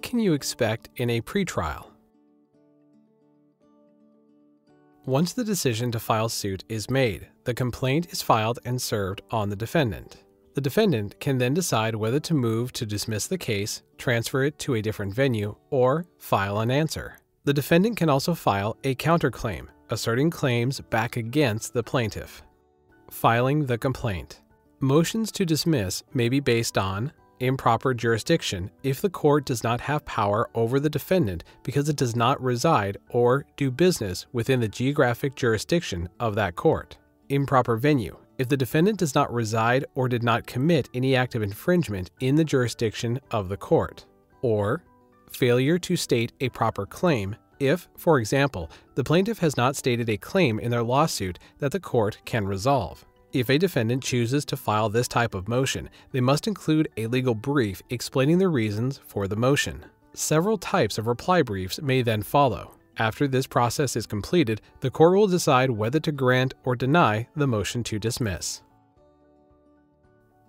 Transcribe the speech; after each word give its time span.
what 0.00 0.08
can 0.08 0.18
you 0.18 0.32
expect 0.32 0.88
in 0.96 1.10
a 1.10 1.20
pretrial? 1.20 1.84
Once 5.04 5.34
the 5.34 5.44
decision 5.44 5.92
to 5.92 5.98
file 5.98 6.30
suit 6.30 6.64
is 6.70 6.88
made, 6.88 7.28
the 7.44 7.52
complaint 7.52 8.06
is 8.10 8.22
filed 8.22 8.58
and 8.64 8.80
served 8.80 9.20
on 9.30 9.50
the 9.50 9.56
defendant. 9.56 10.24
The 10.54 10.62
defendant 10.62 11.20
can 11.20 11.36
then 11.36 11.52
decide 11.52 11.94
whether 11.94 12.18
to 12.20 12.32
move 12.32 12.72
to 12.72 12.86
dismiss 12.86 13.26
the 13.26 13.36
case, 13.36 13.82
transfer 13.98 14.42
it 14.44 14.58
to 14.60 14.76
a 14.76 14.80
different 14.80 15.12
venue, 15.12 15.54
or 15.68 16.06
file 16.16 16.60
an 16.60 16.70
answer. 16.70 17.18
The 17.44 17.52
defendant 17.52 17.98
can 17.98 18.08
also 18.08 18.34
file 18.34 18.78
a 18.84 18.94
counterclaim, 18.94 19.68
asserting 19.90 20.30
claims 20.30 20.80
back 20.80 21.18
against 21.18 21.74
the 21.74 21.82
plaintiff. 21.82 22.42
Filing 23.10 23.66
the 23.66 23.76
complaint. 23.76 24.40
Motions 24.80 25.30
to 25.32 25.44
dismiss 25.44 26.02
may 26.14 26.30
be 26.30 26.40
based 26.40 26.78
on 26.78 27.12
improper 27.40 27.92
jurisdiction 27.94 28.70
if 28.82 29.00
the 29.00 29.10
court 29.10 29.44
does 29.44 29.64
not 29.64 29.80
have 29.80 30.04
power 30.04 30.48
over 30.54 30.78
the 30.78 30.90
defendant 30.90 31.44
because 31.62 31.88
it 31.88 31.96
does 31.96 32.14
not 32.14 32.40
reside 32.42 32.98
or 33.08 33.44
do 33.56 33.70
business 33.70 34.26
within 34.32 34.60
the 34.60 34.68
geographic 34.68 35.34
jurisdiction 35.34 36.08
of 36.20 36.34
that 36.34 36.54
court. 36.54 36.96
Improper 37.28 37.76
venue 37.76 38.16
if 38.38 38.48
the 38.48 38.56
defendant 38.56 38.98
does 38.98 39.14
not 39.14 39.32
reside 39.32 39.84
or 39.94 40.08
did 40.08 40.22
not 40.22 40.46
commit 40.46 40.88
any 40.94 41.14
act 41.14 41.34
of 41.34 41.42
infringement 41.42 42.10
in 42.20 42.36
the 42.36 42.44
jurisdiction 42.44 43.20
of 43.30 43.48
the 43.50 43.56
court. 43.56 44.06
Or 44.40 44.82
failure 45.30 45.78
to 45.80 45.96
state 45.96 46.32
a 46.40 46.48
proper 46.48 46.86
claim 46.86 47.36
if, 47.58 47.88
for 47.98 48.18
example, 48.18 48.70
the 48.94 49.04
plaintiff 49.04 49.38
has 49.38 49.56
not 49.56 49.76
stated 49.76 50.08
a 50.08 50.16
claim 50.16 50.58
in 50.58 50.70
their 50.70 50.82
lawsuit 50.82 51.38
that 51.58 51.72
the 51.72 51.80
court 51.80 52.18
can 52.24 52.46
resolve. 52.46 53.04
If 53.32 53.48
a 53.48 53.58
defendant 53.58 54.02
chooses 54.02 54.44
to 54.46 54.56
file 54.56 54.88
this 54.88 55.06
type 55.06 55.36
of 55.36 55.46
motion, 55.46 55.88
they 56.10 56.20
must 56.20 56.48
include 56.48 56.88
a 56.96 57.06
legal 57.06 57.34
brief 57.34 57.80
explaining 57.88 58.38
the 58.38 58.48
reasons 58.48 58.98
for 59.06 59.28
the 59.28 59.36
motion. 59.36 59.84
Several 60.14 60.58
types 60.58 60.98
of 60.98 61.06
reply 61.06 61.42
briefs 61.42 61.80
may 61.80 62.02
then 62.02 62.22
follow. 62.22 62.72
After 62.96 63.28
this 63.28 63.46
process 63.46 63.94
is 63.94 64.04
completed, 64.04 64.60
the 64.80 64.90
court 64.90 65.16
will 65.16 65.28
decide 65.28 65.70
whether 65.70 66.00
to 66.00 66.10
grant 66.10 66.54
or 66.64 66.74
deny 66.74 67.28
the 67.36 67.46
motion 67.46 67.84
to 67.84 68.00
dismiss. 68.00 68.62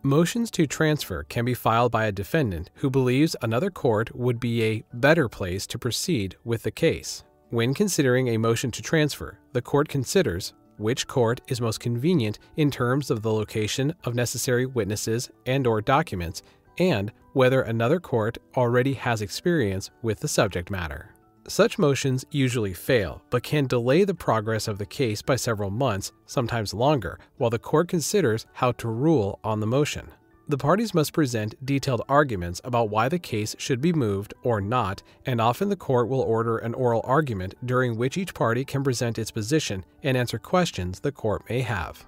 Motions 0.01 0.49
to 0.49 0.65
transfer 0.65 1.23
can 1.25 1.45
be 1.45 1.53
filed 1.53 1.91
by 1.91 2.05
a 2.05 2.11
defendant 2.11 2.71
who 2.73 2.89
believes 2.89 3.35
another 3.43 3.69
court 3.69 4.15
would 4.15 4.39
be 4.39 4.63
a 4.63 4.83
better 4.93 5.29
place 5.29 5.67
to 5.67 5.77
proceed 5.77 6.35
with 6.43 6.63
the 6.63 6.71
case. 6.71 7.23
When 7.51 7.75
considering 7.75 8.29
a 8.29 8.37
motion 8.37 8.71
to 8.71 8.81
transfer, 8.81 9.37
the 9.53 9.61
court 9.61 9.87
considers 9.87 10.53
which 10.81 11.07
court 11.07 11.39
is 11.47 11.61
most 11.61 11.79
convenient 11.79 12.39
in 12.57 12.71
terms 12.71 13.09
of 13.09 13.21
the 13.21 13.31
location 13.31 13.93
of 14.03 14.15
necessary 14.15 14.65
witnesses 14.65 15.29
and 15.45 15.65
or 15.67 15.81
documents 15.81 16.41
and 16.77 17.11
whether 17.33 17.61
another 17.61 17.99
court 17.99 18.37
already 18.57 18.93
has 18.93 19.21
experience 19.21 19.89
with 20.01 20.19
the 20.19 20.27
subject 20.27 20.69
matter. 20.69 21.13
Such 21.47 21.79
motions 21.79 22.23
usually 22.31 22.73
fail, 22.73 23.21
but 23.29 23.43
can 23.43 23.67
delay 23.67 24.03
the 24.03 24.13
progress 24.13 24.67
of 24.67 24.77
the 24.77 24.85
case 24.85 25.21
by 25.21 25.35
several 25.35 25.69
months, 25.69 26.11
sometimes 26.25 26.73
longer, 26.73 27.19
while 27.37 27.49
the 27.49 27.59
court 27.59 27.87
considers 27.87 28.45
how 28.53 28.71
to 28.73 28.87
rule 28.87 29.39
on 29.43 29.59
the 29.59 29.67
motion. 29.67 30.07
The 30.47 30.57
parties 30.57 30.93
must 30.93 31.13
present 31.13 31.55
detailed 31.65 32.01
arguments 32.09 32.59
about 32.63 32.89
why 32.89 33.07
the 33.07 33.19
case 33.19 33.55
should 33.57 33.81
be 33.81 33.93
moved 33.93 34.33
or 34.43 34.59
not, 34.59 35.01
and 35.25 35.39
often 35.39 35.69
the 35.69 35.75
court 35.75 36.09
will 36.09 36.21
order 36.21 36.57
an 36.57 36.73
oral 36.73 37.01
argument 37.05 37.53
during 37.65 37.95
which 37.95 38.17
each 38.17 38.33
party 38.33 38.65
can 38.65 38.83
present 38.83 39.17
its 39.17 39.31
position 39.31 39.85
and 40.03 40.17
answer 40.17 40.37
questions 40.37 40.99
the 40.99 41.11
court 41.11 41.43
may 41.49 41.61
have. 41.61 42.05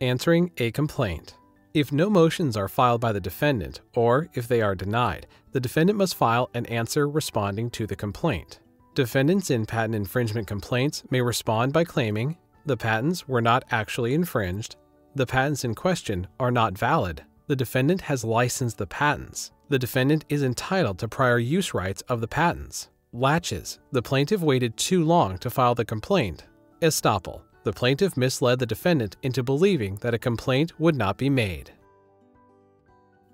Answering 0.00 0.50
a 0.58 0.70
complaint. 0.72 1.36
If 1.74 1.92
no 1.92 2.08
motions 2.08 2.56
are 2.56 2.68
filed 2.68 3.00
by 3.00 3.12
the 3.12 3.20
defendant, 3.20 3.80
or 3.94 4.28
if 4.34 4.48
they 4.48 4.62
are 4.62 4.74
denied, 4.74 5.26
the 5.52 5.60
defendant 5.60 5.98
must 5.98 6.14
file 6.14 6.50
an 6.54 6.66
answer 6.66 7.08
responding 7.08 7.70
to 7.70 7.86
the 7.86 7.96
complaint. 7.96 8.60
Defendants 8.94 9.50
in 9.50 9.66
patent 9.66 9.94
infringement 9.94 10.46
complaints 10.46 11.02
may 11.10 11.20
respond 11.20 11.72
by 11.72 11.84
claiming 11.84 12.36
the 12.64 12.76
patents 12.76 13.28
were 13.28 13.42
not 13.42 13.64
actually 13.70 14.14
infringed 14.14 14.76
the 15.14 15.26
patents 15.26 15.64
in 15.64 15.74
question 15.74 16.26
are 16.40 16.50
not 16.50 16.76
valid. 16.76 17.22
The 17.46 17.56
defendant 17.56 18.00
has 18.02 18.24
licensed 18.24 18.78
the 18.78 18.86
patents. 18.86 19.52
The 19.68 19.78
defendant 19.78 20.24
is 20.28 20.42
entitled 20.42 20.98
to 20.98 21.08
prior 21.08 21.38
use 21.38 21.74
rights 21.74 22.02
of 22.02 22.20
the 22.20 22.28
patents. 22.28 22.88
Laches. 23.12 23.78
The 23.92 24.02
plaintiff 24.02 24.40
waited 24.40 24.76
too 24.76 25.04
long 25.04 25.38
to 25.38 25.50
file 25.50 25.74
the 25.74 25.84
complaint. 25.84 26.44
Estoppel. 26.80 27.42
The 27.62 27.72
plaintiff 27.72 28.16
misled 28.16 28.58
the 28.58 28.66
defendant 28.66 29.16
into 29.22 29.42
believing 29.42 29.96
that 29.96 30.14
a 30.14 30.18
complaint 30.18 30.78
would 30.80 30.96
not 30.96 31.16
be 31.16 31.30
made. 31.30 31.70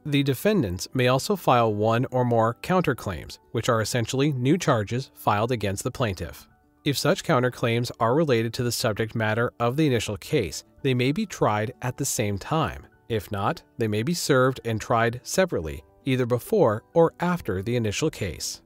The 0.06 0.22
defendants 0.22 0.88
may 0.94 1.08
also 1.08 1.36
file 1.36 1.74
one 1.74 2.06
or 2.10 2.24
more 2.24 2.56
counterclaims, 2.62 3.38
which 3.52 3.68
are 3.68 3.80
essentially 3.80 4.32
new 4.32 4.56
charges 4.56 5.10
filed 5.14 5.52
against 5.52 5.82
the 5.84 5.90
plaintiff. 5.90 6.46
If 6.82 6.96
such 6.96 7.24
counterclaims 7.24 7.90
are 8.00 8.14
related 8.14 8.54
to 8.54 8.62
the 8.62 8.72
subject 8.72 9.14
matter 9.14 9.52
of 9.60 9.76
the 9.76 9.86
initial 9.86 10.16
case, 10.16 10.64
they 10.82 10.94
may 10.94 11.12
be 11.12 11.26
tried 11.26 11.74
at 11.82 11.98
the 11.98 12.06
same 12.06 12.38
time. 12.38 12.86
If 13.10 13.30
not, 13.30 13.62
they 13.76 13.86
may 13.86 14.02
be 14.02 14.14
served 14.14 14.60
and 14.64 14.80
tried 14.80 15.20
separately, 15.22 15.84
either 16.06 16.24
before 16.24 16.84
or 16.94 17.12
after 17.20 17.60
the 17.60 17.76
initial 17.76 18.08
case. 18.08 18.62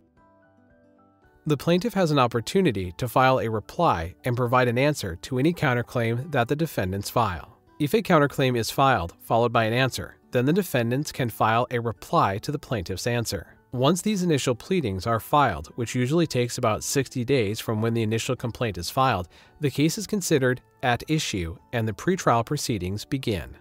The 1.44 1.56
plaintiff 1.56 1.94
has 1.94 2.12
an 2.12 2.20
opportunity 2.20 2.92
to 2.98 3.08
file 3.08 3.40
a 3.40 3.50
reply 3.50 4.14
and 4.24 4.36
provide 4.36 4.68
an 4.68 4.78
answer 4.78 5.16
to 5.22 5.38
any 5.40 5.52
counterclaim 5.52 6.30
that 6.30 6.46
the 6.46 6.56
defendants 6.56 7.10
file. 7.10 7.58
If 7.80 7.94
a 7.94 8.02
counterclaim 8.02 8.56
is 8.56 8.70
filed, 8.70 9.14
followed 9.22 9.52
by 9.52 9.64
an 9.64 9.72
answer, 9.72 10.18
then 10.30 10.44
the 10.44 10.52
defendants 10.52 11.10
can 11.10 11.30
file 11.30 11.66
a 11.72 11.80
reply 11.80 12.38
to 12.38 12.52
the 12.52 12.60
plaintiff's 12.60 13.08
answer. 13.08 13.56
Once 13.74 14.02
these 14.02 14.22
initial 14.22 14.54
pleadings 14.54 15.04
are 15.04 15.18
filed, 15.18 15.66
which 15.74 15.96
usually 15.96 16.28
takes 16.28 16.58
about 16.58 16.84
60 16.84 17.24
days 17.24 17.58
from 17.58 17.82
when 17.82 17.92
the 17.92 18.04
initial 18.04 18.36
complaint 18.36 18.78
is 18.78 18.88
filed, 18.88 19.26
the 19.58 19.68
case 19.68 19.98
is 19.98 20.06
considered 20.06 20.60
at 20.84 21.02
issue 21.08 21.56
and 21.72 21.88
the 21.88 21.92
pretrial 21.92 22.46
proceedings 22.46 23.04
begin. 23.04 23.56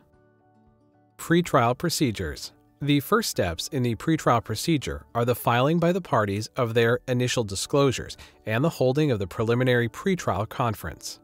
Pretrial 1.18 1.76
procedures. 1.76 2.52
The 2.80 3.00
first 3.00 3.32
steps 3.32 3.70
in 3.70 3.82
the 3.82 3.96
pretrial 3.96 4.44
procedure 4.44 5.04
are 5.16 5.26
the 5.26 5.34
filing 5.34 5.80
by 5.80 5.92
the 5.92 6.00
parties 6.00 6.48
of 6.58 6.76
their 6.76 7.00
initial 7.08 7.44
disclosures 7.44 8.16
and 8.46 8.64
the 8.64 8.70
holding 8.70 9.10
of 9.10 9.18
the 9.18 9.26
preliminary 9.26 9.90
pretrial 9.90 10.48
conference. 10.48 11.22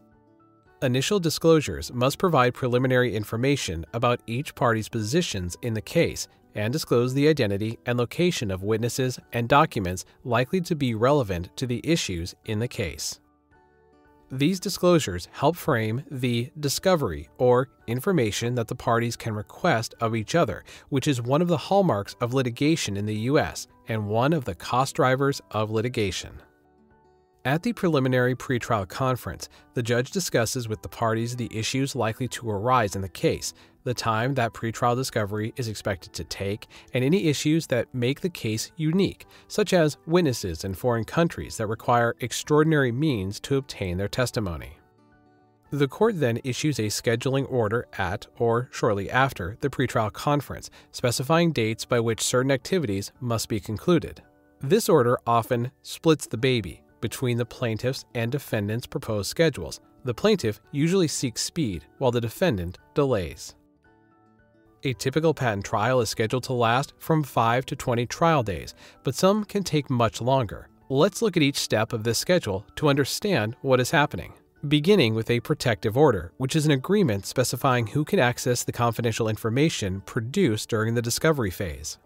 Initial 0.81 1.19
disclosures 1.19 1.93
must 1.93 2.17
provide 2.17 2.55
preliminary 2.55 3.15
information 3.15 3.85
about 3.93 4.21
each 4.25 4.55
party's 4.55 4.89
positions 4.89 5.57
in 5.61 5.75
the 5.75 5.81
case 5.81 6.27
and 6.55 6.73
disclose 6.73 7.13
the 7.13 7.27
identity 7.27 7.79
and 7.85 7.97
location 7.97 8.51
of 8.51 8.63
witnesses 8.63 9.19
and 9.33 9.47
documents 9.47 10.05
likely 10.23 10.61
to 10.61 10.75
be 10.75 10.95
relevant 10.95 11.55
to 11.57 11.65
the 11.65 11.81
issues 11.83 12.35
in 12.45 12.59
the 12.59 12.67
case. 12.67 13.19
These 14.31 14.59
disclosures 14.59 15.27
help 15.31 15.55
frame 15.55 16.03
the 16.11 16.51
discovery 16.59 17.29
or 17.39 17.69
information 17.87 18.53
that 18.55 18.67
the 18.67 18.75
parties 18.75 19.15
can 19.15 19.33
request 19.33 19.95
of 20.01 20.15
each 20.15 20.35
other, 20.35 20.63
which 20.89 21.07
is 21.07 21.19
one 21.19 21.41
of 21.41 21.47
the 21.47 21.57
hallmarks 21.57 22.15
of 22.21 22.33
litigation 22.33 22.95
in 22.95 23.07
the 23.07 23.15
U.S. 23.15 23.67
and 23.87 24.07
one 24.07 24.33
of 24.33 24.45
the 24.45 24.53
cost 24.53 24.95
drivers 24.95 25.41
of 25.49 25.71
litigation. 25.71 26.39
At 27.45 27.63
the 27.63 27.71
preliminary 27.71 28.35
pretrial 28.35 28.85
conference, 28.85 29.47
the 29.73 29.81
judge 29.81 30.11
discusses 30.11 30.67
with 30.67 30.81
the 30.81 30.89
parties 30.89 31.37
the 31.37 31.49
issues 31.57 31.95
likely 31.95 32.27
to 32.27 32.49
arise 32.49 32.97
in 32.97 33.01
the 33.01 33.07
case, 33.07 33.53
the 33.85 33.93
time 33.93 34.33
that 34.33 34.51
pretrial 34.51 34.93
discovery 34.93 35.53
is 35.55 35.69
expected 35.69 36.11
to 36.13 36.25
take, 36.25 36.67
and 36.93 37.01
any 37.01 37.27
issues 37.27 37.65
that 37.67 37.87
make 37.93 38.19
the 38.19 38.29
case 38.29 38.73
unique, 38.75 39.25
such 39.47 39.71
as 39.71 39.95
witnesses 40.05 40.65
in 40.65 40.73
foreign 40.73 41.05
countries 41.05 41.55
that 41.55 41.67
require 41.67 42.13
extraordinary 42.19 42.91
means 42.91 43.39
to 43.39 43.55
obtain 43.55 43.95
their 43.95 44.09
testimony. 44.09 44.77
The 45.71 45.87
court 45.87 46.19
then 46.19 46.41
issues 46.43 46.77
a 46.77 46.87
scheduling 46.87 47.49
order 47.49 47.87
at 47.97 48.27
or 48.37 48.67
shortly 48.73 49.09
after 49.09 49.55
the 49.61 49.69
pretrial 49.69 50.11
conference, 50.11 50.69
specifying 50.91 51.53
dates 51.53 51.85
by 51.85 52.01
which 52.01 52.21
certain 52.21 52.51
activities 52.51 53.13
must 53.21 53.47
be 53.47 53.61
concluded. 53.61 54.21
This 54.59 54.89
order 54.89 55.17
often 55.25 55.71
splits 55.83 56.27
the 56.27 56.37
baby 56.37 56.81
between 57.01 57.37
the 57.37 57.45
plaintiff's 57.45 58.05
and 58.15 58.31
defendant's 58.31 58.87
proposed 58.87 59.29
schedules. 59.29 59.79
The 60.05 60.13
plaintiff 60.13 60.61
usually 60.71 61.07
seeks 61.07 61.41
speed, 61.41 61.85
while 61.97 62.11
the 62.11 62.21
defendant 62.21 62.77
delays. 62.93 63.55
A 64.83 64.93
typical 64.93 65.33
patent 65.33 65.65
trial 65.65 65.99
is 65.99 66.09
scheduled 66.09 66.43
to 66.43 66.53
last 66.53 66.93
from 66.99 67.21
5 67.21 67.65
to 67.65 67.75
20 67.75 68.05
trial 68.05 68.43
days, 68.43 68.73
but 69.03 69.13
some 69.13 69.43
can 69.43 69.63
take 69.63 69.89
much 69.89 70.21
longer. 70.21 70.69
Let's 70.87 71.21
look 71.21 71.35
at 71.35 71.43
each 71.43 71.57
step 71.57 71.91
of 71.91 72.03
this 72.03 72.17
schedule 72.17 72.65
to 72.77 72.87
understand 72.87 73.55
what 73.61 73.81
is 73.81 73.91
happening. 73.91 74.33
Beginning 74.67 75.15
with 75.15 75.29
a 75.29 75.39
protective 75.41 75.97
order, 75.97 76.31
which 76.37 76.55
is 76.55 76.65
an 76.65 76.71
agreement 76.71 77.25
specifying 77.25 77.87
who 77.87 78.03
can 78.03 78.19
access 78.19 78.63
the 78.63 78.71
confidential 78.71 79.29
information 79.29 80.01
produced 80.01 80.69
during 80.69 80.95
the 80.95 81.01
discovery 81.01 81.51
phase. 81.51 81.97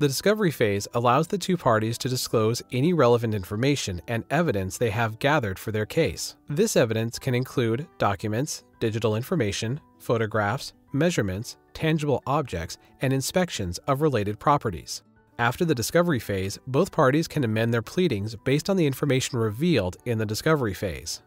The 0.00 0.06
discovery 0.06 0.52
phase 0.52 0.86
allows 0.94 1.26
the 1.26 1.38
two 1.38 1.56
parties 1.56 1.98
to 1.98 2.08
disclose 2.08 2.62
any 2.70 2.92
relevant 2.92 3.34
information 3.34 4.00
and 4.06 4.22
evidence 4.30 4.78
they 4.78 4.90
have 4.90 5.18
gathered 5.18 5.58
for 5.58 5.72
their 5.72 5.86
case. 5.86 6.36
This 6.48 6.76
evidence 6.76 7.18
can 7.18 7.34
include 7.34 7.88
documents, 7.98 8.62
digital 8.78 9.16
information, 9.16 9.80
photographs, 9.98 10.72
measurements, 10.92 11.56
tangible 11.74 12.22
objects, 12.28 12.78
and 13.00 13.12
inspections 13.12 13.78
of 13.88 14.00
related 14.00 14.38
properties. 14.38 15.02
After 15.40 15.64
the 15.64 15.74
discovery 15.74 16.20
phase, 16.20 16.60
both 16.68 16.92
parties 16.92 17.26
can 17.26 17.42
amend 17.42 17.74
their 17.74 17.82
pleadings 17.82 18.36
based 18.44 18.70
on 18.70 18.76
the 18.76 18.86
information 18.86 19.36
revealed 19.36 19.96
in 20.04 20.18
the 20.18 20.26
discovery 20.26 20.74
phase. 20.74 21.22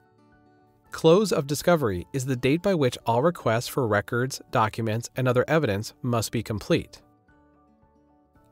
Close 0.92 1.34
of 1.34 1.46
discovery 1.46 2.08
is 2.14 2.26
the 2.26 2.38
date 2.38 2.62
by 2.62 2.74
which 2.74 2.98
all 3.06 3.22
requests 3.22 3.68
for 3.68 3.86
records, 3.86 4.42
documents, 4.52 5.10
and 5.18 5.28
other 5.28 5.44
evidence 5.50 5.94
must 6.02 6.32
be 6.32 6.42
complete. 6.42 7.02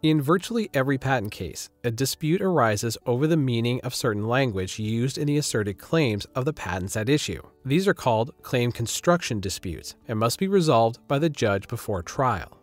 In 0.01 0.21
virtually 0.21 0.69
every 0.73 0.97
patent 0.97 1.33
case, 1.33 1.69
a 1.83 1.91
dispute 1.91 2.41
arises 2.41 2.97
over 3.05 3.27
the 3.27 3.35
meaning 3.35 3.81
of 3.81 3.93
certain 3.93 4.29
language 4.29 4.79
used 4.79 5.17
in 5.17 5.27
the 5.27 5.37
asserted 5.37 5.77
claims 5.77 6.25
of 6.35 6.45
the 6.45 6.53
patents 6.53 6.95
at 6.95 7.09
issue. 7.09 7.41
These 7.65 7.85
are 7.85 7.93
called 7.93 8.31
claim 8.41 8.71
construction 8.71 9.41
disputes 9.41 9.95
and 10.07 10.17
must 10.17 10.39
be 10.39 10.47
resolved 10.47 11.05
by 11.09 11.19
the 11.19 11.29
judge 11.29 11.67
before 11.67 12.01
trial. 12.01 12.59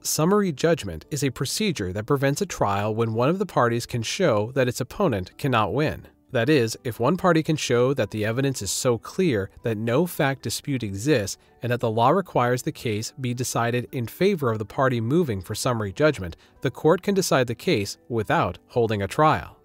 Summary 0.00 0.50
judgment 0.50 1.06
is 1.08 1.22
a 1.22 1.30
procedure 1.30 1.92
that 1.92 2.06
prevents 2.06 2.42
a 2.42 2.46
trial 2.46 2.92
when 2.92 3.14
one 3.14 3.28
of 3.28 3.38
the 3.38 3.46
parties 3.46 3.86
can 3.86 4.02
show 4.02 4.50
that 4.56 4.66
its 4.66 4.80
opponent 4.80 5.38
cannot 5.38 5.72
win. 5.72 6.08
That 6.30 6.50
is, 6.50 6.76
if 6.84 7.00
one 7.00 7.16
party 7.16 7.42
can 7.42 7.56
show 7.56 7.94
that 7.94 8.10
the 8.10 8.24
evidence 8.24 8.60
is 8.60 8.70
so 8.70 8.98
clear 8.98 9.48
that 9.62 9.78
no 9.78 10.06
fact 10.06 10.42
dispute 10.42 10.82
exists 10.82 11.38
and 11.62 11.72
that 11.72 11.80
the 11.80 11.90
law 11.90 12.10
requires 12.10 12.62
the 12.62 12.72
case 12.72 13.14
be 13.18 13.32
decided 13.32 13.88
in 13.92 14.06
favor 14.06 14.50
of 14.50 14.58
the 14.58 14.66
party 14.66 15.00
moving 15.00 15.40
for 15.40 15.54
summary 15.54 15.92
judgment, 15.92 16.36
the 16.60 16.70
court 16.70 17.00
can 17.00 17.14
decide 17.14 17.46
the 17.46 17.54
case 17.54 17.96
without 18.10 18.58
holding 18.68 19.00
a 19.00 19.08
trial. 19.08 19.56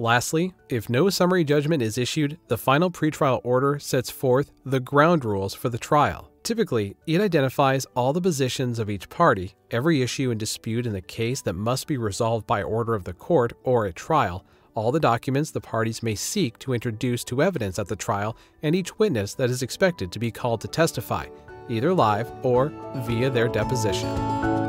Lastly, 0.00 0.52
if 0.68 0.90
no 0.90 1.08
summary 1.08 1.44
judgment 1.44 1.80
is 1.80 1.96
issued, 1.96 2.36
the 2.48 2.58
final 2.58 2.90
pretrial 2.90 3.40
order 3.44 3.78
sets 3.78 4.10
forth 4.10 4.50
the 4.64 4.80
ground 4.80 5.24
rules 5.24 5.54
for 5.54 5.68
the 5.68 5.78
trial. 5.78 6.32
Typically, 6.42 6.96
it 7.06 7.20
identifies 7.20 7.86
all 7.94 8.12
the 8.12 8.20
positions 8.20 8.80
of 8.80 8.90
each 8.90 9.08
party, 9.08 9.54
every 9.70 10.02
issue 10.02 10.32
and 10.32 10.40
dispute 10.40 10.86
in 10.86 10.92
the 10.92 11.00
case 11.00 11.40
that 11.42 11.52
must 11.52 11.86
be 11.86 11.96
resolved 11.96 12.48
by 12.48 12.60
order 12.64 12.94
of 12.96 13.04
the 13.04 13.12
court 13.12 13.52
or 13.62 13.86
at 13.86 13.94
trial, 13.94 14.44
all 14.74 14.92
the 14.92 15.00
documents 15.00 15.50
the 15.50 15.60
parties 15.60 16.02
may 16.02 16.14
seek 16.14 16.58
to 16.60 16.72
introduce 16.72 17.24
to 17.24 17.42
evidence 17.42 17.78
at 17.78 17.88
the 17.88 17.96
trial, 17.96 18.36
and 18.62 18.74
each 18.74 18.98
witness 18.98 19.34
that 19.34 19.50
is 19.50 19.62
expected 19.62 20.10
to 20.12 20.18
be 20.18 20.30
called 20.30 20.60
to 20.62 20.68
testify, 20.68 21.26
either 21.68 21.92
live 21.92 22.32
or 22.42 22.72
via 22.96 23.30
their 23.30 23.48
deposition. 23.48 24.61